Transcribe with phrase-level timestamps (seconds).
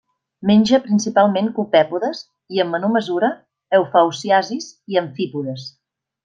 [0.51, 3.31] Menja principalment copèpodes i, en menor mesura,
[3.81, 5.69] eufausiacis i amfípodes.